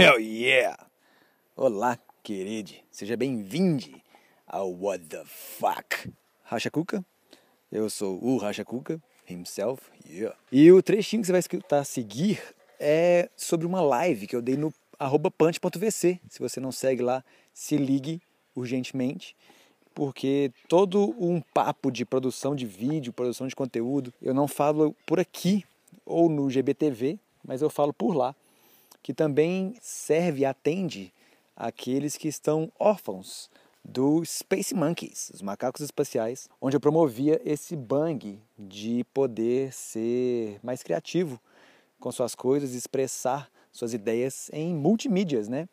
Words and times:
Hell 0.00 0.18
yeah! 0.18 0.78
Olá, 1.54 1.98
querido. 2.22 2.72
Seja 2.90 3.18
bem-vindo 3.18 4.00
ao 4.46 4.72
What 4.72 5.04
the 5.04 5.22
Fuck. 5.26 6.10
Racha 6.42 6.70
Cuca. 6.70 7.04
Eu 7.70 7.90
sou 7.90 8.18
o 8.24 8.38
Racha 8.38 8.64
Cuca, 8.64 8.98
himself. 9.28 9.82
Yeah. 10.08 10.34
E 10.50 10.72
o 10.72 10.82
trechinho 10.82 11.20
que 11.20 11.26
você 11.26 11.32
vai 11.32 11.40
escutar 11.40 11.80
a 11.80 11.84
seguir 11.84 12.42
é 12.78 13.28
sobre 13.36 13.66
uma 13.66 13.82
live 13.82 14.26
que 14.26 14.34
eu 14.34 14.40
dei 14.40 14.56
no 14.56 14.72
punch.vc. 15.36 16.18
Se 16.30 16.38
você 16.38 16.60
não 16.60 16.72
segue 16.72 17.02
lá, 17.02 17.22
se 17.52 17.76
ligue 17.76 18.22
urgentemente 18.56 19.36
porque 19.94 20.50
todo 20.66 21.14
um 21.18 21.42
papo 21.42 21.90
de 21.90 22.06
produção 22.06 22.56
de 22.56 22.64
vídeo, 22.64 23.12
produção 23.12 23.46
de 23.46 23.54
conteúdo, 23.54 24.14
eu 24.22 24.32
não 24.32 24.48
falo 24.48 24.96
por 25.04 25.20
aqui 25.20 25.62
ou 26.06 26.30
no 26.30 26.48
GBTV, 26.48 27.18
mas 27.44 27.60
eu 27.60 27.68
falo 27.68 27.92
por 27.92 28.16
lá, 28.16 28.34
que 29.02 29.14
também 29.14 29.74
serve 29.80 30.40
e 30.40 30.44
atende 30.44 31.12
aqueles 31.56 32.16
que 32.16 32.28
estão 32.28 32.70
órfãos 32.78 33.50
do 33.84 34.24
Space 34.24 34.74
Monkeys, 34.74 35.30
os 35.34 35.42
macacos 35.42 35.80
espaciais, 35.80 36.48
onde 36.60 36.76
eu 36.76 36.80
promovia 36.80 37.40
esse 37.44 37.74
bang 37.74 38.38
de 38.58 39.04
poder 39.12 39.72
ser 39.72 40.58
mais 40.62 40.82
criativo 40.82 41.40
com 41.98 42.12
suas 42.12 42.34
coisas, 42.34 42.74
expressar 42.74 43.50
suas 43.72 43.94
ideias 43.94 44.50
em 44.52 44.74
multimídias, 44.74 45.48
né? 45.48 45.68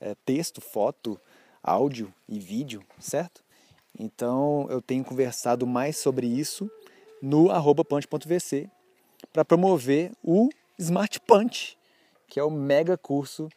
É, 0.00 0.14
texto, 0.24 0.60
foto, 0.60 1.20
áudio 1.62 2.12
e 2.28 2.38
vídeo, 2.38 2.82
certo? 2.98 3.42
Então 3.98 4.66
eu 4.68 4.82
tenho 4.82 5.04
conversado 5.04 5.66
mais 5.66 5.96
sobre 5.96 6.26
isso 6.26 6.70
no 7.22 7.48
punch.vc 7.84 8.68
para 9.32 9.44
promover 9.44 10.12
o 10.22 10.50
Smart 10.78 11.20
Punch, 11.20 11.78
que 12.28 12.38
é 12.38 12.44
o 12.44 12.50
mega 12.50 12.96
curso 12.96 13.48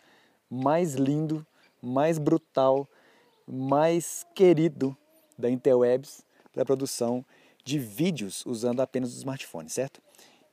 mais 0.49 0.95
lindo, 0.95 1.45
mais 1.81 2.17
brutal, 2.17 2.87
mais 3.47 4.25
querido 4.33 4.95
da 5.37 5.49
Interwebs 5.49 6.23
para 6.51 6.65
produção 6.65 7.23
de 7.63 7.77
vídeos 7.77 8.45
usando 8.45 8.81
apenas 8.81 9.13
o 9.13 9.17
smartphone, 9.17 9.69
certo? 9.69 10.01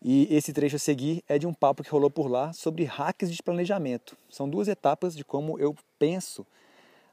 E 0.03 0.29
esse 0.31 0.53
trecho 0.53 0.77
a 0.77 0.79
seguir 0.79 1.25
é 1.27 1.39
de 1.39 1.47
um 1.47 1.55
papo 1.55 1.83
que 1.83 1.91
rolou 1.91 2.11
por 2.11 2.29
lá 2.29 2.53
sobre 2.53 2.85
hacks 2.85 3.33
de 3.33 3.43
planejamento. 3.43 4.17
São 4.29 4.49
duas 4.49 4.69
etapas 4.69 5.17
de 5.17 5.25
como 5.25 5.59
eu 5.59 5.75
penso 5.99 6.47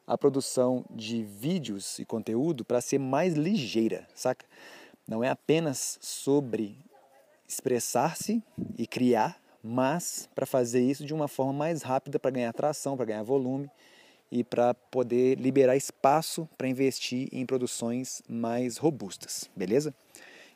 a 0.06 0.17
produção 0.17 0.83
de 0.89 1.23
vídeos 1.23 2.00
e 2.00 2.06
conteúdo 2.06 2.66
para 2.66 2.81
ser 2.81 3.00
mais 3.00 3.36
ligeira, 3.36 4.06
saca? 4.14 4.45
Não 5.08 5.23
é 5.23 5.30
apenas 5.30 5.98
sobre 6.02 6.78
expressar-se 7.48 8.44
e 8.78 8.86
criar, 8.86 9.42
mas 9.64 10.30
para 10.34 10.45
fazer 10.45 10.81
isso 10.81 11.06
de 11.06 11.14
uma 11.14 11.28
forma 11.28 11.54
mais 11.54 11.81
rápida 11.81 12.20
para 12.20 12.31
ganhar 12.31 12.54
tração, 12.54 12.95
para 12.95 13.06
ganhar 13.06 13.23
volume 13.23 13.70
e 14.31 14.44
para 14.44 14.73
poder 14.73 15.38
liberar 15.40 15.76
espaço 15.76 16.48
para 16.58 16.67
investir 16.67 17.28
em 17.31 17.45
produções 17.45 18.22
mais 18.28 18.78
robustas, 18.78 19.50
beleza? 19.56 19.94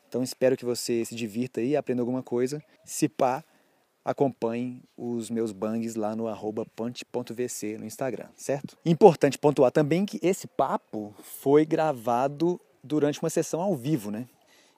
Então 0.08 0.22
espero 0.22 0.56
que 0.56 0.64
você 0.64 1.04
se 1.04 1.14
divirta 1.14 1.60
aí, 1.60 1.76
aprenda 1.76 2.00
alguma 2.00 2.22
coisa. 2.22 2.62
Se 2.84 3.08
pá, 3.08 3.44
acompanhem 4.04 4.82
os 4.96 5.28
meus 5.28 5.52
bangs 5.52 5.96
lá 5.96 6.14
no 6.14 6.26
punch.vc 6.76 7.76
no 7.76 7.84
Instagram, 7.84 8.28
certo? 8.36 8.78
Importante 8.84 9.36
pontuar 9.36 9.72
também 9.72 10.06
que 10.06 10.20
esse 10.22 10.46
papo 10.46 11.12
foi 11.18 11.66
gravado 11.66 12.60
durante 12.82 13.20
uma 13.20 13.28
sessão 13.28 13.60
ao 13.60 13.74
vivo, 13.74 14.10
né? 14.10 14.26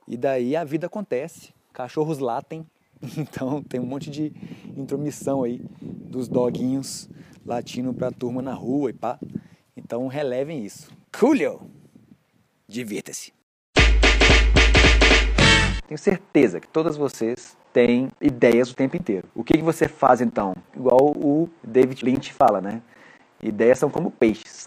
E 0.06 0.16
daí 0.16 0.56
a 0.56 0.64
vida 0.64 0.86
acontece, 0.86 1.52
cachorros 1.74 2.18
latem, 2.18 2.66
então 3.16 3.62
tem 3.62 3.80
um 3.80 3.86
monte 3.86 4.10
de 4.10 4.32
intromissão 4.76 5.42
aí 5.42 5.62
dos 5.80 6.28
doguinhos 6.28 7.08
latindo 7.44 7.92
pra 7.94 8.10
turma 8.10 8.42
na 8.42 8.52
rua 8.52 8.90
e 8.90 8.92
pá. 8.92 9.18
Então 9.76 10.06
relevem 10.06 10.64
isso. 10.64 10.90
Coolio! 11.18 11.60
Divirta-se! 12.66 13.32
Tenho 15.86 15.98
certeza 15.98 16.60
que 16.60 16.68
todas 16.68 16.98
vocês 16.98 17.56
têm 17.72 18.10
ideias 18.20 18.70
o 18.70 18.74
tempo 18.76 18.96
inteiro. 18.96 19.26
O 19.34 19.42
que, 19.42 19.54
que 19.54 19.62
você 19.62 19.88
faz 19.88 20.20
então? 20.20 20.54
Igual 20.76 21.12
o 21.16 21.48
David 21.64 22.04
Lynch 22.04 22.32
fala, 22.32 22.60
né? 22.60 22.82
Ideias 23.42 23.78
são 23.78 23.88
como 23.88 24.10
peixes. 24.10 24.66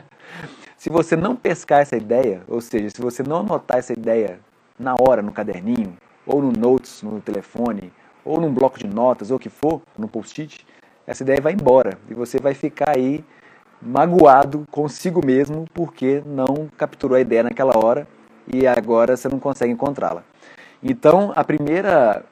se 0.76 0.90
você 0.90 1.16
não 1.16 1.34
pescar 1.34 1.80
essa 1.80 1.96
ideia, 1.96 2.42
ou 2.48 2.60
seja, 2.60 2.90
se 2.90 3.00
você 3.00 3.22
não 3.22 3.38
anotar 3.38 3.78
essa 3.78 3.94
ideia 3.94 4.40
na 4.78 4.94
hora 5.00 5.22
no 5.22 5.32
caderninho, 5.32 5.96
ou 6.26 6.42
no 6.42 6.52
notes 6.52 7.02
no 7.02 7.20
telefone, 7.20 7.92
ou 8.24 8.40
num 8.40 8.52
bloco 8.52 8.78
de 8.78 8.86
notas, 8.86 9.30
ou 9.30 9.36
o 9.36 9.40
que 9.40 9.48
for, 9.48 9.82
no 9.98 10.08
post-it, 10.08 10.66
essa 11.06 11.22
ideia 11.22 11.40
vai 11.40 11.52
embora 11.52 11.98
e 12.08 12.14
você 12.14 12.38
vai 12.38 12.54
ficar 12.54 12.96
aí 12.96 13.24
magoado 13.80 14.64
consigo 14.70 15.24
mesmo 15.24 15.66
porque 15.74 16.22
não 16.24 16.68
capturou 16.76 17.16
a 17.16 17.20
ideia 17.20 17.42
naquela 17.42 17.76
hora 17.76 18.06
e 18.46 18.66
agora 18.66 19.16
você 19.16 19.28
não 19.28 19.40
consegue 19.40 19.72
encontrá-la. 19.72 20.22
Então, 20.82 21.32
a 21.34 21.42
primeira 21.42 22.24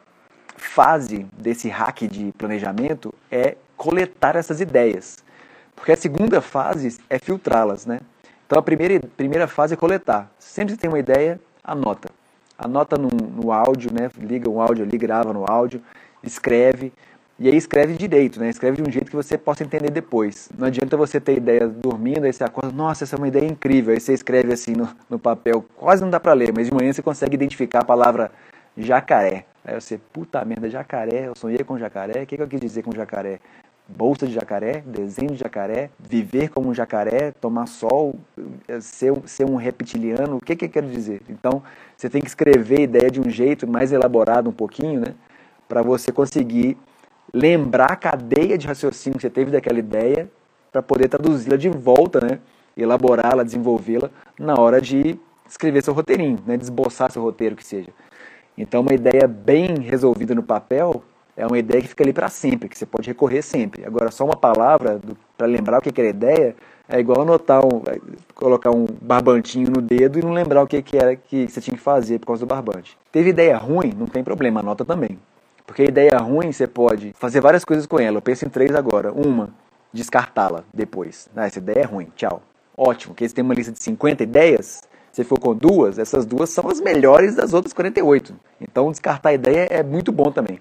fase 0.56 1.26
desse 1.36 1.68
hack 1.68 2.02
de 2.02 2.32
planejamento 2.32 3.12
é 3.30 3.56
coletar 3.76 4.36
essas 4.36 4.60
ideias. 4.60 5.18
Porque 5.74 5.92
a 5.92 5.96
segunda 5.96 6.40
fase 6.40 7.00
é 7.08 7.18
filtrá-las, 7.18 7.86
né? 7.86 8.00
Então 8.46 8.58
a 8.58 8.62
primeira, 8.62 9.00
primeira 9.16 9.46
fase 9.48 9.74
é 9.74 9.76
coletar. 9.76 10.30
Sempre 10.38 10.74
que 10.74 10.80
tem 10.80 10.90
uma 10.90 10.98
ideia, 10.98 11.40
anota. 11.64 12.10
Anota 12.62 12.98
no, 12.98 13.08
no 13.08 13.50
áudio, 13.50 13.90
né? 13.92 14.10
Liga 14.18 14.48
um 14.50 14.60
áudio 14.60 14.84
ali, 14.84 14.98
grava 14.98 15.32
no 15.32 15.50
áudio, 15.50 15.80
escreve. 16.22 16.92
E 17.38 17.48
aí 17.48 17.56
escreve 17.56 17.94
direito, 17.94 18.38
né? 18.38 18.50
Escreve 18.50 18.82
de 18.82 18.86
um 18.86 18.92
jeito 18.92 19.08
que 19.08 19.16
você 19.16 19.38
possa 19.38 19.64
entender 19.64 19.90
depois. 19.90 20.50
Não 20.58 20.66
adianta 20.66 20.94
você 20.94 21.18
ter 21.18 21.38
ideia 21.38 21.66
dormindo, 21.66 22.24
aí 22.24 22.32
você 22.32 22.44
acorda, 22.44 22.70
nossa, 22.70 23.04
essa 23.04 23.16
é 23.16 23.18
uma 23.18 23.28
ideia 23.28 23.46
incrível. 23.46 23.94
Aí 23.94 24.00
você 24.00 24.12
escreve 24.12 24.52
assim 24.52 24.72
no, 24.72 24.86
no 25.08 25.18
papel, 25.18 25.64
quase 25.74 26.02
não 26.02 26.10
dá 26.10 26.20
para 26.20 26.34
ler, 26.34 26.52
mas 26.54 26.66
de 26.66 26.74
manhã 26.74 26.92
você 26.92 27.00
consegue 27.00 27.34
identificar 27.34 27.80
a 27.80 27.84
palavra 27.84 28.30
jacaré. 28.76 29.46
Aí 29.64 29.74
você, 29.74 29.98
puta 30.12 30.44
merda, 30.44 30.68
jacaré, 30.68 31.28
eu 31.28 31.34
sonhei 31.34 31.64
com 31.64 31.78
jacaré, 31.78 32.22
o 32.22 32.26
que, 32.26 32.36
que 32.36 32.42
eu 32.42 32.48
quis 32.48 32.60
dizer 32.60 32.82
com 32.82 32.92
jacaré? 32.92 33.40
Bolsa 33.96 34.26
de 34.26 34.32
jacaré, 34.32 34.82
desenho 34.86 35.32
de 35.32 35.38
jacaré, 35.38 35.90
viver 35.98 36.48
como 36.48 36.68
um 36.68 36.74
jacaré, 36.74 37.32
tomar 37.32 37.66
sol, 37.66 38.14
ser, 38.80 39.12
ser 39.26 39.44
um 39.44 39.56
reptiliano, 39.56 40.36
o 40.36 40.40
que, 40.40 40.54
que 40.54 40.66
eu 40.66 40.68
quero 40.68 40.86
dizer? 40.86 41.22
Então, 41.28 41.62
você 41.96 42.08
tem 42.08 42.20
que 42.22 42.28
escrever 42.28 42.78
a 42.78 42.82
ideia 42.82 43.10
de 43.10 43.20
um 43.20 43.28
jeito 43.28 43.66
mais 43.66 43.92
elaborado 43.92 44.48
um 44.48 44.52
pouquinho, 44.52 45.00
né? 45.00 45.14
Para 45.68 45.82
você 45.82 46.12
conseguir 46.12 46.76
lembrar 47.34 47.92
a 47.92 47.96
cadeia 47.96 48.56
de 48.56 48.66
raciocínio 48.66 49.18
que 49.18 49.22
você 49.22 49.30
teve 49.30 49.50
daquela 49.50 49.78
ideia 49.78 50.30
para 50.70 50.82
poder 50.82 51.08
traduzi-la 51.08 51.56
de 51.56 51.68
volta, 51.68 52.20
né? 52.20 52.38
Elaborá-la, 52.76 53.42
desenvolvê-la 53.42 54.10
na 54.38 54.54
hora 54.54 54.80
de 54.80 55.18
escrever 55.48 55.82
seu 55.82 55.92
roteirinho, 55.92 56.38
né? 56.46 56.56
De 56.56 56.62
esboçar 56.62 57.10
seu 57.10 57.22
roteiro 57.22 57.56
que 57.56 57.64
seja. 57.64 57.90
Então, 58.56 58.82
uma 58.82 58.94
ideia 58.94 59.26
bem 59.26 59.80
resolvida 59.80 60.34
no 60.34 60.42
papel 60.42 61.02
é 61.36 61.46
uma 61.46 61.58
ideia 61.58 61.80
que 61.80 61.88
fica 61.88 62.04
ali 62.04 62.12
para 62.12 62.28
sempre, 62.28 62.68
que 62.68 62.76
você 62.76 62.86
pode 62.86 63.08
recorrer 63.08 63.42
sempre. 63.42 63.84
Agora, 63.84 64.10
só 64.10 64.24
uma 64.24 64.36
palavra 64.36 65.00
para 65.36 65.46
lembrar 65.46 65.78
o 65.78 65.82
que 65.82 66.00
era 66.00 66.08
a 66.08 66.10
ideia 66.10 66.56
é 66.88 66.98
igual 66.98 67.22
anotar, 67.22 67.64
um, 67.64 67.82
é, 67.86 67.98
colocar 68.34 68.70
um 68.70 68.86
barbantinho 69.00 69.70
no 69.70 69.80
dedo 69.80 70.18
e 70.18 70.22
não 70.22 70.32
lembrar 70.32 70.62
o 70.62 70.66
que, 70.66 70.82
que 70.82 70.96
era 70.96 71.14
que 71.14 71.48
você 71.48 71.60
tinha 71.60 71.76
que 71.76 71.82
fazer 71.82 72.18
por 72.18 72.26
causa 72.26 72.44
do 72.44 72.48
barbante. 72.48 72.98
Teve 73.12 73.30
ideia 73.30 73.56
ruim? 73.56 73.92
Não 73.96 74.06
tem 74.06 74.24
problema, 74.24 74.60
anota 74.60 74.84
também. 74.84 75.18
Porque 75.64 75.84
ideia 75.84 76.18
ruim 76.18 76.50
você 76.50 76.66
pode 76.66 77.12
fazer 77.16 77.40
várias 77.40 77.64
coisas 77.64 77.86
com 77.86 78.00
ela. 78.00 78.18
Eu 78.18 78.22
penso 78.22 78.44
em 78.44 78.48
três 78.48 78.74
agora. 78.74 79.12
Uma, 79.12 79.50
descartá-la 79.92 80.64
depois. 80.74 81.28
Ah, 81.36 81.46
essa 81.46 81.58
ideia 81.58 81.82
é 81.82 81.84
ruim, 81.84 82.08
tchau. 82.16 82.42
Ótimo, 82.76 83.14
porque 83.14 83.28
você 83.28 83.34
tem 83.34 83.44
uma 83.44 83.54
lista 83.54 83.72
de 83.72 83.80
50 83.80 84.22
ideias, 84.22 84.82
se 85.12 85.22
for 85.22 85.38
com 85.38 85.54
duas, 85.54 85.98
essas 85.98 86.24
duas 86.24 86.50
são 86.50 86.68
as 86.68 86.80
melhores 86.80 87.36
das 87.36 87.52
outras 87.52 87.72
48. 87.72 88.34
Então 88.60 88.90
descartar 88.90 89.30
a 89.30 89.34
ideia 89.34 89.68
é 89.70 89.82
muito 89.82 90.10
bom 90.10 90.32
também. 90.32 90.60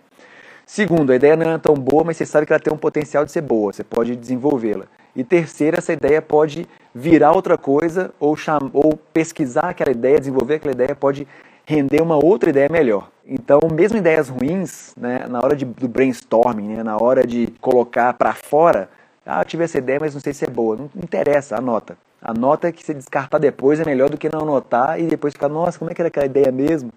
Segundo, 0.72 1.12
a 1.12 1.16
ideia 1.16 1.36
não 1.36 1.50
é 1.50 1.58
tão 1.58 1.74
boa, 1.74 2.04
mas 2.04 2.16
você 2.16 2.28
sabe 2.28 2.46
que 2.46 2.54
ela 2.54 2.60
tem 2.60 2.72
um 2.72 2.78
potencial 2.78 3.26
de 3.26 3.32
ser 3.32 3.42
boa, 3.42 3.74
você 3.74 3.84
pode 3.84 4.16
desenvolvê-la. 4.16 4.86
E 5.16 5.24
terceiro, 5.24 5.76
essa 5.76 5.92
ideia 5.92 6.22
pode 6.22 6.68
virar 6.94 7.32
outra 7.32 7.58
coisa 7.58 8.14
ou, 8.20 8.38
ou 8.72 8.96
pesquisar 9.12 9.70
aquela 9.70 9.90
ideia, 9.90 10.20
desenvolver 10.20 10.54
aquela 10.54 10.72
ideia, 10.72 10.96
pode 10.96 11.28
render 11.66 12.04
uma 12.04 12.24
outra 12.24 12.52
ideia 12.52 12.70
melhor. 12.70 13.10
Então, 13.26 13.60
mesmo 13.74 13.98
ideias 13.98 14.30
ruins, 14.30 14.94
né, 14.96 15.26
na 15.28 15.40
hora 15.40 15.56
de, 15.56 15.66
do 15.66 15.88
brainstorming, 15.88 16.76
né, 16.76 16.84
na 16.84 16.98
hora 17.02 17.26
de 17.26 17.48
colocar 17.60 18.14
para 18.14 18.36
fora, 18.36 18.92
ah, 19.26 19.42
eu 19.42 19.46
tive 19.46 19.64
essa 19.64 19.80
ideia, 19.80 19.98
mas 20.00 20.14
não 20.14 20.22
sei 20.22 20.34
se 20.36 20.46
é 20.46 20.50
boa. 20.52 20.76
Não 20.76 20.90
interessa, 21.04 21.58
anota. 21.58 21.98
Anota 22.22 22.72
que 22.72 22.86
se 22.86 22.94
descartar 22.94 23.40
depois 23.40 23.80
é 23.80 23.86
melhor 23.86 24.12
do 24.12 24.20
que 24.20 24.30
não 24.30 24.42
anotar 24.42 25.00
e 25.00 25.08
depois 25.08 25.34
ficar, 25.34 25.50
nossa, 25.50 25.80
como 25.80 25.90
é 25.90 25.96
que 25.96 26.02
era 26.02 26.10
aquela 26.10 26.28
ideia 26.28 26.52
mesmo? 26.52 26.94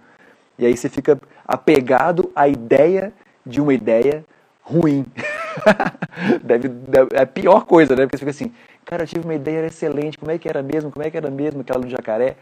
E 0.59 0.67
aí 0.67 0.77
você 0.77 0.91
fica 0.91 1.19
apegado 1.49 2.31
à 2.37 2.47
ideia 2.47 3.15
de 3.45 3.61
uma 3.61 3.75
ideia 3.75 4.25
ruim. 4.63 5.05
deve, 6.43 6.69
deve, 6.69 7.09
é 7.15 7.23
a 7.23 7.27
pior 7.27 7.65
coisa, 7.65 7.95
né? 7.95 8.03
Porque 8.03 8.17
você 8.17 8.21
fica 8.21 8.31
assim, 8.31 8.53
cara, 8.85 9.03
eu 9.03 9.07
tive 9.07 9.25
uma 9.25 9.35
ideia 9.35 9.67
excelente, 9.67 10.19
como 10.19 10.31
é 10.31 10.39
que 10.39 10.49
era 10.49 10.63
mesmo? 10.63 10.91
Como 10.91 11.05
é 11.05 11.11
que 11.11 11.17
era 11.17 11.31
mesmo 11.31 11.61
aquela 11.61 11.81
do 11.81 11.89
jacaré? 11.89 12.37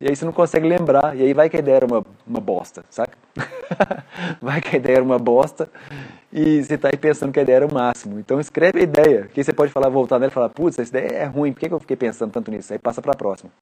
E 0.00 0.08
aí 0.08 0.16
você 0.16 0.24
não 0.24 0.32
consegue 0.32 0.66
lembrar, 0.66 1.16
e 1.16 1.22
aí 1.22 1.32
vai 1.32 1.48
que 1.48 1.56
a 1.56 1.60
ideia 1.60 1.76
era 1.76 1.86
uma, 1.86 2.04
uma 2.26 2.40
bosta, 2.40 2.84
saca? 2.90 3.16
vai 4.42 4.60
que 4.60 4.74
a 4.74 4.78
ideia 4.80 4.96
era 4.96 5.04
uma 5.04 5.18
bosta, 5.18 5.70
e 6.32 6.60
você 6.60 6.74
está 6.74 6.88
aí 6.88 6.96
pensando 6.96 7.30
que 7.30 7.38
a 7.38 7.42
ideia 7.42 7.58
era 7.58 7.66
o 7.68 7.72
máximo. 7.72 8.18
Então 8.18 8.40
escreve 8.40 8.80
a 8.80 8.82
ideia, 8.82 9.30
que 9.32 9.44
você 9.44 9.52
pode 9.52 9.70
falar, 9.70 9.88
voltar 9.88 10.18
nela 10.18 10.32
e 10.32 10.34
falar, 10.34 10.48
putz, 10.48 10.76
essa 10.76 10.90
ideia 10.90 11.18
é 11.18 11.24
ruim, 11.24 11.52
por 11.52 11.60
que 11.60 11.72
eu 11.72 11.78
fiquei 11.78 11.96
pensando 11.96 12.32
tanto 12.32 12.50
nisso? 12.50 12.72
Aí 12.72 12.80
passa 12.80 13.00
para 13.00 13.12
a 13.12 13.16
próxima. 13.16 13.52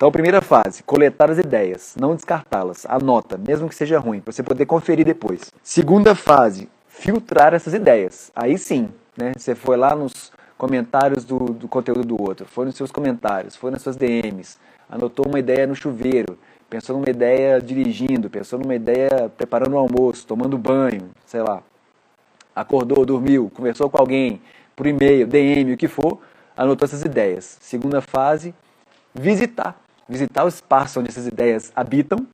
Então, 0.00 0.10
primeira 0.10 0.40
fase, 0.40 0.82
coletar 0.82 1.30
as 1.30 1.36
ideias, 1.36 1.94
não 2.00 2.16
descartá-las. 2.16 2.86
Anota, 2.88 3.36
mesmo 3.36 3.68
que 3.68 3.74
seja 3.74 3.98
ruim, 3.98 4.18
para 4.18 4.32
você 4.32 4.42
poder 4.42 4.64
conferir 4.64 5.04
depois. 5.04 5.52
Segunda 5.62 6.14
fase, 6.14 6.70
filtrar 6.88 7.52
essas 7.52 7.74
ideias. 7.74 8.32
Aí 8.34 8.56
sim, 8.56 8.88
né? 9.14 9.32
Você 9.36 9.54
foi 9.54 9.76
lá 9.76 9.94
nos 9.94 10.32
comentários 10.56 11.22
do, 11.26 11.38
do 11.52 11.68
conteúdo 11.68 12.02
do 12.02 12.18
outro, 12.18 12.46
foi 12.46 12.64
nos 12.64 12.76
seus 12.76 12.90
comentários, 12.90 13.54
foi 13.56 13.70
nas 13.70 13.82
suas 13.82 13.94
DMs, 13.94 14.56
anotou 14.88 15.26
uma 15.28 15.38
ideia 15.38 15.66
no 15.66 15.74
chuveiro, 15.74 16.38
pensou 16.70 16.96
numa 16.96 17.10
ideia 17.10 17.60
dirigindo, 17.60 18.30
pensou 18.30 18.58
numa 18.58 18.74
ideia 18.74 19.30
preparando 19.36 19.74
o 19.74 19.78
almoço, 19.78 20.26
tomando 20.26 20.56
banho, 20.56 21.10
sei 21.26 21.42
lá. 21.42 21.62
Acordou, 22.56 23.04
dormiu, 23.04 23.52
conversou 23.54 23.90
com 23.90 23.98
alguém, 23.98 24.40
por 24.74 24.86
e-mail, 24.86 25.26
DM, 25.26 25.74
o 25.74 25.76
que 25.76 25.88
for, 25.88 26.18
anotou 26.56 26.86
essas 26.86 27.02
ideias. 27.02 27.58
Segunda 27.60 28.00
fase, 28.00 28.54
visitar 29.14 29.78
visitar 30.10 30.44
o 30.44 30.48
espaço 30.48 30.98
onde 30.98 31.08
essas 31.08 31.26
ideias 31.26 31.72
habitam 31.74 32.26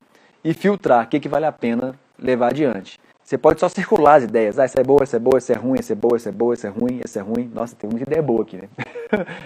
e 0.43 0.53
filtrar 0.53 1.05
o 1.05 1.07
que, 1.07 1.19
que 1.19 1.29
vale 1.29 1.45
a 1.45 1.51
pena 1.51 1.93
levar 2.17 2.47
adiante. 2.47 2.99
Você 3.23 3.37
pode 3.37 3.59
só 3.59 3.67
circular 3.67 4.15
as 4.15 4.23
ideias. 4.23 4.57
Ah, 4.57 4.63
essa 4.63 4.79
é 4.79 4.83
boa, 4.83 5.03
essa 5.03 5.17
é 5.17 5.19
boa, 5.19 5.37
essa 5.37 5.51
é 5.51 5.55
ruim, 5.57 5.77
essa 5.77 5.91
é 5.91 5.95
boa, 5.95 6.15
essa 6.15 6.29
é 6.29 6.31
boa, 6.31 6.53
essa 6.53 6.67
é 6.67 6.69
ruim, 6.69 7.01
essa 7.03 7.19
é 7.19 7.21
ruim. 7.21 7.51
Nossa, 7.53 7.75
tem 7.75 7.89
muita 7.89 8.05
ideia 8.05 8.21
boa 8.21 8.41
aqui, 8.41 8.55
né? 8.55 8.69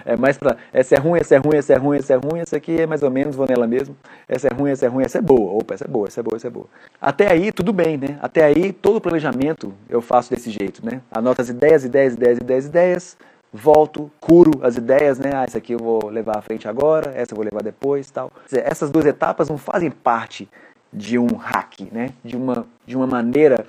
é 0.06 0.16
mais 0.16 0.38
pra. 0.38 0.56
Essa 0.72 0.96
é 0.96 1.00
ruim, 1.00 1.20
essa 1.20 1.34
é 1.34 1.38
ruim, 1.40 1.58
essa 1.58 1.74
é 1.74 1.78
ruim, 1.78 1.98
essa 1.98 2.14
é 2.14 2.16
ruim, 2.16 2.40
essa 2.42 2.58
aqui 2.58 2.80
é 2.80 2.86
mais 2.86 3.02
ou 3.02 3.10
menos, 3.10 3.36
vou 3.36 3.48
nela 3.50 3.66
mesmo. 3.66 3.98
Essa 4.30 4.50
é 4.50 4.54
ruim, 4.54 4.70
essa 4.70 4.86
é 4.86 4.88
ruim, 4.88 5.04
essa 5.04 5.18
é 5.18 5.22
boa. 5.22 5.54
Opa, 5.54 5.74
essa 5.74 5.86
é 5.86 5.88
boa, 5.88 6.08
essa 6.08 6.20
é 6.20 6.24
boa, 6.24 6.36
essa 6.38 6.48
é 6.48 6.52
boa. 6.52 6.68
Até 7.02 7.32
aí, 7.32 7.52
tudo 7.52 7.74
bem, 7.74 7.98
né? 7.98 8.20
Até 8.22 8.44
aí, 8.44 8.72
todo 8.72 8.98
o 8.98 9.02
planejamento 9.02 9.74
eu 9.90 10.00
faço 10.00 10.30
desse 10.30 10.52
jeito, 10.52 10.86
né? 10.86 11.02
Anota 11.10 11.42
as 11.42 11.50
ideias, 11.50 11.84
ideias, 11.84 12.14
ideias, 12.14 12.38
ideias, 12.38 12.66
ideias 12.68 13.18
volto, 13.52 14.12
curo 14.20 14.60
as 14.64 14.78
ideias, 14.78 15.20
né? 15.20 15.32
Ah, 15.34 15.44
essa 15.44 15.58
aqui 15.58 15.74
eu 15.74 15.80
vou 15.80 16.10
levar 16.10 16.38
à 16.38 16.42
frente 16.42 16.68
agora, 16.68 17.12
essa 17.16 17.34
eu 17.34 17.36
vou 17.36 17.44
levar 17.44 17.62
depois, 17.62 18.10
tal. 18.10 18.32
Essas 18.52 18.90
duas 18.90 19.06
etapas 19.06 19.50
não 19.50 19.58
fazem 19.58 19.92
parte 19.92 20.50
de 20.92 21.18
um 21.18 21.36
hack, 21.36 21.82
né? 21.92 22.10
De 22.24 22.36
uma 22.36 22.66
de 22.86 22.96
uma 22.96 23.08
maneira 23.08 23.66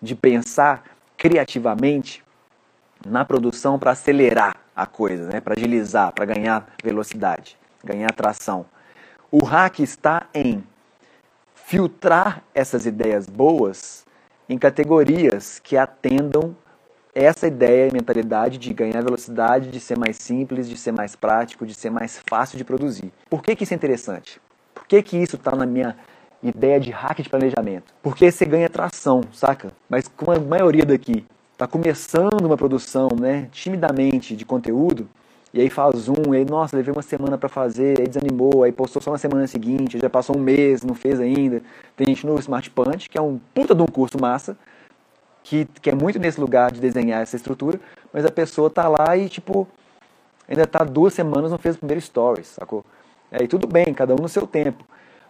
de 0.00 0.14
pensar 0.14 0.84
criativamente 1.16 2.24
na 3.06 3.24
produção 3.24 3.78
para 3.78 3.92
acelerar 3.92 4.56
a 4.74 4.86
coisa, 4.86 5.28
né? 5.28 5.40
Para 5.40 5.54
agilizar, 5.54 6.12
para 6.12 6.24
ganhar 6.24 6.66
velocidade, 6.82 7.56
ganhar 7.84 8.12
tração. 8.12 8.66
O 9.30 9.44
hack 9.44 9.80
está 9.80 10.26
em 10.34 10.62
filtrar 11.54 12.42
essas 12.54 12.86
ideias 12.86 13.26
boas 13.26 14.06
em 14.48 14.56
categorias 14.56 15.58
que 15.58 15.76
atendam 15.76 16.56
essa 17.16 17.46
ideia 17.46 17.88
e 17.88 17.92
mentalidade 17.92 18.58
de 18.58 18.74
ganhar 18.74 19.02
velocidade, 19.02 19.70
de 19.70 19.80
ser 19.80 19.96
mais 19.96 20.18
simples, 20.18 20.68
de 20.68 20.76
ser 20.76 20.92
mais 20.92 21.16
prático, 21.16 21.64
de 21.64 21.72
ser 21.72 21.88
mais 21.88 22.20
fácil 22.28 22.58
de 22.58 22.64
produzir. 22.64 23.10
Por 23.30 23.42
que, 23.42 23.56
que 23.56 23.64
isso 23.64 23.72
é 23.72 23.76
interessante? 23.76 24.38
Por 24.74 24.86
que, 24.86 25.02
que 25.02 25.16
isso 25.16 25.36
está 25.36 25.56
na 25.56 25.64
minha 25.64 25.96
ideia 26.42 26.78
de 26.78 26.90
hack 26.90 27.22
de 27.22 27.30
planejamento? 27.30 27.94
Porque 28.02 28.30
você 28.30 28.44
ganha 28.44 28.68
tração, 28.68 29.22
saca? 29.32 29.72
Mas 29.88 30.06
como 30.06 30.32
a 30.32 30.38
maioria 30.38 30.84
daqui 30.84 31.24
está 31.54 31.66
começando 31.66 32.44
uma 32.44 32.56
produção, 32.56 33.08
né, 33.18 33.48
timidamente 33.50 34.36
de 34.36 34.44
conteúdo, 34.44 35.08
e 35.54 35.60
aí 35.62 35.70
faz 35.70 36.10
um, 36.10 36.34
e 36.34 36.36
aí, 36.36 36.44
nossa, 36.44 36.76
levei 36.76 36.92
uma 36.92 37.00
semana 37.00 37.38
para 37.38 37.48
fazer, 37.48 37.98
aí 37.98 38.06
desanimou, 38.06 38.62
aí 38.62 38.72
postou 38.72 39.00
só 39.00 39.10
na 39.10 39.16
semana 39.16 39.46
seguinte, 39.46 39.98
já 39.98 40.10
passou 40.10 40.36
um 40.36 40.40
mês, 40.40 40.82
não 40.82 40.94
fez 40.94 41.18
ainda. 41.18 41.62
Tem 41.96 42.08
gente 42.08 42.26
no 42.26 42.38
Smart 42.38 42.68
Punch, 42.72 43.08
que 43.08 43.16
é 43.16 43.22
um 43.22 43.40
puta 43.54 43.74
de 43.74 43.80
um 43.80 43.86
curso 43.86 44.20
massa, 44.20 44.54
que, 45.46 45.64
que 45.80 45.90
é 45.90 45.94
muito 45.94 46.18
nesse 46.18 46.40
lugar 46.40 46.72
de 46.72 46.80
desenhar 46.80 47.22
essa 47.22 47.36
estrutura, 47.36 47.78
mas 48.12 48.24
a 48.24 48.30
pessoa 48.32 48.68
tá 48.68 48.88
lá 48.88 49.16
e, 49.16 49.28
tipo, 49.28 49.66
ainda 50.48 50.66
tá 50.66 50.82
duas 50.82 51.14
semanas 51.14 51.52
não 51.52 51.58
fez 51.58 51.76
o 51.76 51.78
primeiro 51.78 52.00
stories, 52.00 52.48
sacou? 52.48 52.84
Aí 53.30 53.46
tudo 53.46 53.68
bem, 53.68 53.94
cada 53.94 54.12
um 54.12 54.16
no 54.16 54.28
seu 54.28 54.44
tempo. 54.44 54.84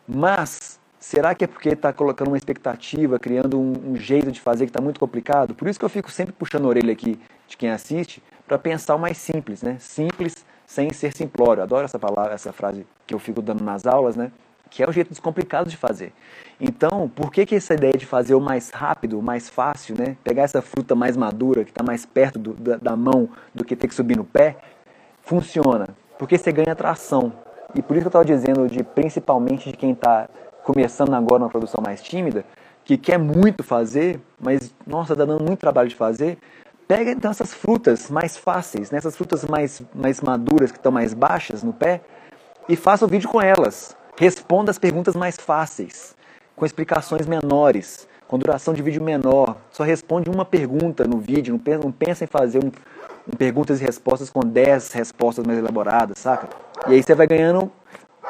Mas, 0.09 0.81
será 0.99 1.35
que 1.35 1.45
é 1.45 1.47
porque 1.47 1.69
está 1.69 1.93
colocando 1.93 2.29
uma 2.29 2.37
expectativa, 2.39 3.19
criando 3.19 3.61
um, 3.61 3.93
um, 3.93 3.97
jeito 3.97 4.33
de 4.33 4.41
fazer 4.41 4.65
que 4.65 4.71
está 4.71 4.81
muito 4.81 4.99
complicado? 4.99 5.55
Por 5.55 5.69
isso 5.69 5.79
que 5.79 5.85
eu 5.85 5.91
fico 5.91 6.11
sempre 6.11 6.33
puxando 6.33 6.65
a 6.65 6.69
orelha 6.69 6.95
aqui 6.95 7.21
de 7.47 7.55
quem 7.55 7.69
assiste, 7.69 8.23
para 8.49 8.59
pensar 8.59 8.95
o 8.95 8.99
mais 8.99 9.19
simples, 9.19 9.61
né? 9.61 9.77
Simples 9.79 10.47
sem 10.65 10.91
ser 10.95 11.13
simplório. 11.13 11.63
Adoro 11.63 11.85
essa 11.85 11.99
palavra, 11.99 12.33
essa 12.33 12.55
frase 12.55 12.87
que 13.07 13.15
eu 13.15 13.19
fico 13.19 13.43
dando 13.43 13.63
nas 13.63 13.87
aulas, 13.87 14.17
né? 14.17 14.33
Que 14.71 14.83
é 14.83 14.89
o 14.89 14.93
jeito 14.93 15.11
descomplicado 15.11 15.71
de 15.71 15.77
fazer. 15.77 16.13
Então, 16.61 17.09
por 17.09 17.31
que, 17.31 17.45
que 17.47 17.55
essa 17.55 17.75
ideia 17.75 17.93
de 17.93 18.07
fazer 18.07 18.35
o 18.35 18.41
mais 18.41 18.71
rápido, 18.71 19.19
o 19.19 19.23
mais 19.23 19.49
fácil, 19.49 19.97
né? 19.97 20.17
pegar 20.25 20.43
essa 20.43 20.63
fruta 20.63 20.95
mais 20.95 21.17
madura, 21.17 21.65
que 21.65 21.71
está 21.71 21.83
mais 21.83 22.07
perto 22.07 22.39
do, 22.39 22.55
da, 22.55 22.77
da, 22.77 22.97
mão 22.97 23.29
do 23.55 23.65
que 23.65 23.77
ter 23.77 23.89
que 23.89 23.95
subir 23.95 24.17
no 24.17 24.25
pé, 24.25 24.57
funciona? 25.23 25.89
Porque 26.19 26.39
você 26.39 26.51
ganha 26.51 26.75
tração. 26.75 27.33
E 27.75 27.83
por 27.83 27.97
isso 27.97 28.03
que 28.03 28.17
eu 28.17 28.21
estava 28.21 28.25
dizendo, 28.25 28.69
de, 28.69 28.83
principalmente 28.83 29.71
de 29.71 29.77
quem 29.77 29.93
está 29.93 30.29
começando 30.63 31.15
agora 31.15 31.43
uma 31.43 31.51
produção 31.51 31.83
mais 31.85 32.03
tímida, 32.03 32.45
que 32.85 32.97
quer 32.97 33.19
muito 33.19 33.63
fazer, 33.63 34.21
mas, 34.41 34.75
nossa, 34.87 35.13
está 35.13 35.25
dando 35.25 35.45
muito 35.45 35.59
trabalho 35.59 35.89
de 35.89 35.95
fazer, 35.97 36.39
pega 36.89 37.11
então 37.11 37.31
essas 37.31 37.53
frutas 37.53 38.11
mais 38.11 38.37
fáceis, 38.37 38.91
né? 38.91 38.99
essas 38.99 39.17
frutas 39.17 39.45
mais, 39.45 39.83
mais 39.95 40.21
maduras, 40.21 40.71
que 40.71 40.79
estão 40.79 40.93
mais 40.93 41.13
baixas 41.13 41.63
no 41.63 41.73
pé, 41.73 42.01
e 42.69 42.77
faça 42.77 43.05
o 43.05 43.09
vídeo 43.09 43.29
com 43.29 43.41
elas 43.41 43.96
Responda 44.19 44.71
as 44.71 44.79
perguntas 44.79 45.15
mais 45.15 45.37
fáceis, 45.37 46.17
com 46.57 46.65
explicações 46.65 47.27
menores, 47.27 48.09
com 48.27 48.39
duração 48.39 48.73
de 48.73 48.81
vídeo 48.81 49.03
menor. 49.03 49.57
Só 49.71 49.83
responde 49.83 50.31
uma 50.31 50.45
pergunta 50.45 51.05
no 51.05 51.19
vídeo, 51.19 51.53
não 51.53 51.59
pensa, 51.59 51.85
não 51.85 51.93
pensa 51.93 52.25
em 52.25 52.27
fazer 52.27 52.65
um, 52.65 52.69
um 52.69 53.37
perguntas 53.37 53.79
e 53.79 53.85
respostas 53.85 54.31
com 54.31 54.41
10 54.41 54.93
respostas 54.93 55.47
mais 55.47 55.59
elaboradas, 55.59 56.19
saca? 56.19 56.49
E 56.89 56.95
aí 56.95 57.03
você 57.03 57.15
vai 57.15 57.27
ganhando 57.27 57.71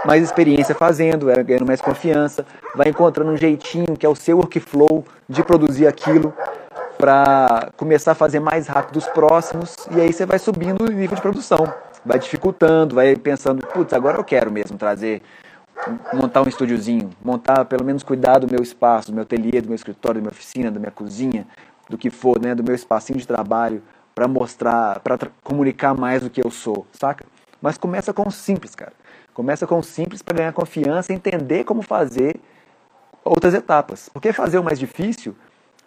mais 0.04 0.24
experiência 0.24 0.74
fazendo, 0.74 1.26
vai 1.26 1.44
ganhando 1.44 1.66
mais 1.66 1.80
confiança, 1.80 2.44
vai 2.74 2.88
encontrando 2.88 3.30
um 3.30 3.36
jeitinho 3.36 3.96
que 3.96 4.04
é 4.04 4.08
o 4.08 4.16
seu 4.16 4.38
workflow 4.38 5.04
de 5.28 5.44
produzir 5.44 5.86
aquilo 5.86 6.34
para 6.98 7.70
começar 7.76 8.12
a 8.12 8.14
fazer 8.14 8.40
mais 8.40 8.66
rápido 8.66 8.96
os 8.96 9.06
próximos 9.06 9.76
e 9.92 10.00
aí 10.00 10.12
você 10.12 10.26
vai 10.26 10.40
subindo 10.40 10.82
o 10.82 10.90
nível 10.90 11.14
de 11.14 11.22
produção, 11.22 11.72
vai 12.04 12.18
dificultando, 12.18 12.96
vai 12.96 13.14
pensando, 13.14 13.64
putz, 13.68 13.92
agora 13.92 14.18
eu 14.18 14.24
quero 14.24 14.50
mesmo 14.50 14.76
trazer 14.76 15.22
montar 16.12 16.42
um 16.42 16.48
estúdiozinho, 16.48 17.10
montar, 17.24 17.64
pelo 17.64 17.84
menos 17.84 18.02
cuidar 18.02 18.38
do 18.38 18.50
meu 18.50 18.62
espaço, 18.62 19.08
do 19.08 19.14
meu 19.14 19.22
ateliê, 19.22 19.60
do 19.60 19.68
meu 19.68 19.76
escritório, 19.76 20.20
da 20.20 20.22
minha 20.22 20.32
oficina, 20.32 20.70
da 20.70 20.80
minha 20.80 20.90
cozinha, 20.90 21.46
do 21.88 21.96
que 21.96 22.10
for, 22.10 22.40
né, 22.40 22.54
do 22.54 22.64
meu 22.64 22.74
espacinho 22.74 23.18
de 23.18 23.26
trabalho, 23.26 23.82
para 24.14 24.26
mostrar, 24.26 25.00
para 25.00 25.18
comunicar 25.44 25.94
mais 25.94 26.22
do 26.22 26.30
que 26.30 26.44
eu 26.44 26.50
sou, 26.50 26.86
saca? 26.92 27.24
Mas 27.60 27.76
começa 27.76 28.12
com 28.12 28.26
o 28.26 28.30
simples, 28.30 28.74
cara. 28.74 28.92
Começa 29.34 29.66
com 29.66 29.78
o 29.78 29.82
simples 29.82 30.22
para 30.22 30.36
ganhar 30.36 30.52
confiança 30.52 31.12
entender 31.12 31.64
como 31.64 31.82
fazer 31.82 32.40
outras 33.22 33.52
etapas. 33.52 34.08
Porque 34.08 34.32
fazer 34.32 34.58
o 34.58 34.64
mais 34.64 34.78
difícil 34.78 35.36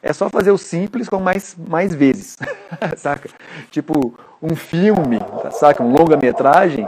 é 0.01 0.13
só 0.13 0.29
fazer 0.29 0.51
o 0.51 0.57
simples 0.57 1.09
com 1.09 1.19
mais, 1.19 1.55
mais 1.57 1.93
vezes, 1.93 2.37
saca? 2.97 3.29
Tipo, 3.71 4.13
um 4.41 4.55
filme, 4.55 5.19
saca? 5.51 5.83
Um 5.83 5.91
longa-metragem, 5.91 6.87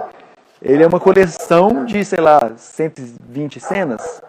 ele 0.62 0.84
é 0.84 0.88
uma 0.88 1.00
coleção 1.00 1.86
de, 1.86 2.06
sei 2.06 2.20
lá, 2.20 2.54
120 2.56 3.60
cenas. 3.60 4.22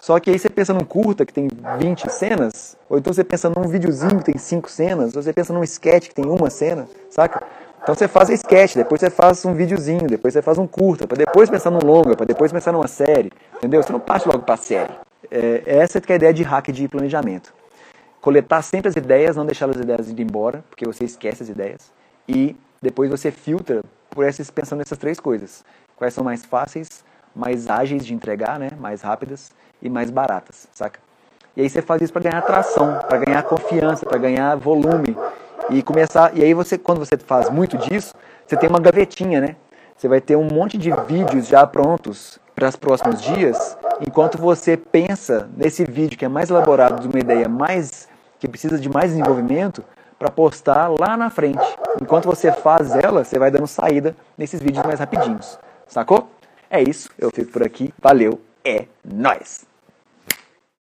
Só 0.00 0.18
que 0.18 0.30
aí 0.30 0.38
você 0.38 0.48
pensa 0.48 0.74
num 0.74 0.84
curta 0.84 1.24
que 1.24 1.32
tem 1.32 1.48
20 1.78 2.10
cenas, 2.10 2.76
ou 2.88 2.98
então 2.98 3.12
você 3.12 3.24
pensa 3.24 3.48
num 3.48 3.62
videozinho 3.68 4.18
que 4.18 4.32
tem 4.32 4.38
5 4.38 4.70
cenas, 4.70 5.16
ou 5.16 5.22
você 5.22 5.32
pensa 5.32 5.52
num 5.52 5.62
sketch 5.62 6.08
que 6.08 6.14
tem 6.14 6.26
uma 6.26 6.50
cena, 6.50 6.86
saca? 7.08 7.42
Então 7.82 7.94
você 7.94 8.08
faz 8.08 8.28
sketch, 8.30 8.74
depois 8.74 9.00
você 9.00 9.10
faz 9.10 9.44
um 9.44 9.54
videozinho, 9.54 10.06
depois 10.08 10.34
você 10.34 10.42
faz 10.42 10.58
um 10.58 10.66
curta, 10.66 11.06
para 11.06 11.16
depois 11.16 11.48
pensar 11.48 11.70
num 11.70 11.84
longa, 11.84 12.16
para 12.16 12.26
depois 12.26 12.52
pensar 12.52 12.72
numa 12.72 12.88
série, 12.88 13.30
entendeu? 13.56 13.82
Você 13.82 13.92
não 13.92 14.00
parte 14.00 14.26
logo 14.26 14.40
para 14.40 14.56
série. 14.56 14.92
É, 15.30 15.62
essa 15.66 15.98
é, 15.98 16.02
é 16.08 16.12
a 16.12 16.16
ideia 16.16 16.34
de 16.34 16.42
hack 16.42 16.68
de 16.72 16.88
planejamento. 16.88 17.54
Coletar 18.20 18.62
sempre 18.62 18.88
as 18.88 18.96
ideias, 18.96 19.36
não 19.36 19.46
deixar 19.46 19.70
as 19.70 19.76
ideias 19.76 20.08
ir 20.08 20.20
embora, 20.20 20.64
porque 20.68 20.84
você 20.84 21.04
esquece 21.04 21.44
as 21.44 21.48
ideias, 21.48 21.92
e 22.28 22.56
depois 22.82 23.08
você 23.08 23.30
filtra 23.30 23.82
por 24.16 24.24
essas, 24.24 24.50
pensando 24.50 24.78
nessas 24.78 24.96
três 24.96 25.20
coisas. 25.20 25.62
Quais 25.94 26.14
são 26.14 26.24
mais 26.24 26.42
fáceis, 26.42 27.04
mais 27.34 27.68
ágeis 27.68 28.04
de 28.04 28.14
entregar, 28.14 28.58
né? 28.58 28.70
mais 28.80 29.02
rápidas 29.02 29.50
e 29.82 29.90
mais 29.90 30.10
baratas, 30.10 30.66
saca? 30.72 30.98
E 31.54 31.60
aí 31.60 31.68
você 31.68 31.82
faz 31.82 32.00
isso 32.00 32.12
para 32.12 32.22
ganhar 32.22 32.38
atração, 32.38 32.98
para 33.06 33.18
ganhar 33.18 33.42
confiança, 33.42 34.06
para 34.06 34.16
ganhar 34.16 34.56
volume 34.56 35.14
e 35.68 35.82
começar. 35.82 36.34
E 36.34 36.42
aí 36.42 36.54
você, 36.54 36.78
quando 36.78 36.98
você 36.98 37.18
faz 37.18 37.50
muito 37.50 37.76
disso, 37.76 38.14
você 38.46 38.56
tem 38.56 38.68
uma 38.68 38.80
gavetinha, 38.80 39.40
né? 39.40 39.56
Você 39.96 40.08
vai 40.08 40.20
ter 40.20 40.36
um 40.36 40.44
monte 40.44 40.78
de 40.78 40.90
vídeos 41.06 41.46
já 41.46 41.66
prontos 41.66 42.38
para 42.54 42.68
os 42.68 42.76
próximos 42.76 43.20
dias, 43.20 43.76
enquanto 44.06 44.38
você 44.38 44.78
pensa 44.78 45.48
nesse 45.56 45.84
vídeo 45.84 46.18
que 46.18 46.24
é 46.24 46.28
mais 46.28 46.48
elaborado, 46.48 47.02
de 47.02 47.08
uma 47.08 47.18
ideia 47.18 47.48
mais 47.48 48.08
que 48.38 48.48
precisa 48.48 48.78
de 48.78 48.88
mais 48.88 49.10
desenvolvimento, 49.10 49.84
para 50.18 50.30
postar 50.30 50.88
lá 50.88 51.16
na 51.16 51.30
frente. 51.30 51.58
Enquanto 52.00 52.26
você 52.26 52.50
faz 52.52 52.94
ela, 52.94 53.24
você 53.24 53.38
vai 53.38 53.50
dando 53.50 53.66
saída 53.66 54.16
nesses 54.36 54.60
vídeos 54.60 54.84
mais 54.84 55.00
rapidinhos. 55.00 55.58
Sacou? 55.86 56.30
É 56.70 56.82
isso, 56.82 57.10
eu 57.18 57.30
fico 57.30 57.52
por 57.52 57.62
aqui. 57.62 57.92
Valeu, 58.00 58.40
é 58.64 58.86
nós. 59.04 59.66